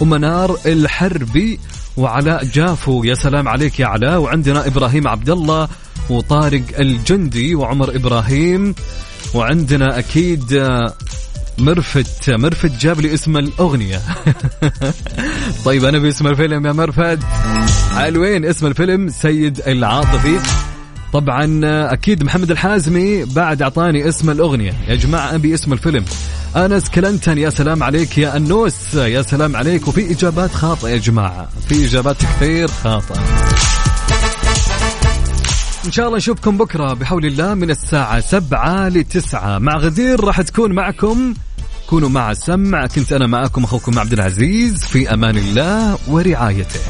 ومنار 0.01 0.59
الحربي. 0.67 1.59
وعلاء 1.97 2.45
جافو. 2.45 3.05
يا 3.05 3.15
سلام 3.15 3.49
عليك 3.49 3.81
يا 3.81 3.87
علاء. 3.87 4.19
وعندنا 4.21 4.67
إبراهيم 4.67 5.09
عبد 5.09 5.31
الله 5.31 5.69
وطارق 6.11 6.63
الجندي 6.79 7.55
وعمر 7.55 7.97
إبراهيم. 7.97 8.75
وعندنا 9.35 9.99
أكيد 9.99 10.69
مرفت 11.59 12.31
مرفت 12.31 12.73
جاب 12.81 13.01
لي 13.01 13.15
اسم 13.15 13.37
الأغنية. 13.37 14.01
طيب 15.65 15.85
أنا 15.85 15.99
باسم 15.99 16.27
الفيلم 16.27 16.67
يا 16.67 16.73
مرفت. 16.73 17.19
حلوين 17.97 18.45
اسم 18.45 18.67
الفيلم 18.67 19.09
سيد 19.09 19.61
العاطفي. 19.67 20.39
طبعا 21.13 21.61
أكيد 21.93 22.23
محمد 22.23 22.51
الحازمي 22.51 23.25
بعد 23.25 23.63
أعطاني 23.63 24.09
اسم 24.09 24.31
الأغنية. 24.31 24.75
يا 24.89 24.95
جماعة 24.95 25.35
أبي 25.35 25.55
اسم 25.55 25.73
الفيلم. 25.73 26.05
أنس 26.57 26.89
كلنتن 26.89 27.39
يا 27.39 27.51
سلام 27.51 27.83
عليك. 27.83 28.19
يا 28.19 28.37
أنوس 28.37 28.95
يا 28.95 29.23
سلام 29.23 29.57
عليك. 29.57 29.89
وفي 29.89 30.13
إجابات 30.13 30.55
خاطئة 30.55 30.89
يا 30.89 30.97
جماعة. 30.97 31.49
في 31.69 31.85
إجابات 31.85 32.17
كثير 32.17 32.69
خاطئة. 32.69 33.21
إن 35.85 35.93
شاء 35.93 36.07
الله 36.07 36.19
نشوفكم 36.19 36.59
بكرة 36.59 36.95
بحول 36.95 37.27
الله 37.27 37.55
من 37.55 37.71
الساعة 37.71 38.21
سبعة 38.21 38.89
لتسعة. 38.89 39.59
مع 39.59 39.77
غدير 39.77 40.25
راح 40.25 40.41
تكون 40.41 40.73
معكم. 40.73 41.35
كونوا 41.87 42.09
مع 42.09 42.31
السمع 42.31 42.87
كنت 42.87 43.13
أنا 43.13 43.27
معكم 43.27 43.65
أخوكم 43.65 43.99
عبد 43.99 44.13
العزيز. 44.13 44.85
في 44.85 45.15
أمان 45.15 45.39
الله 45.39 45.99
ورعايته. 46.09 46.81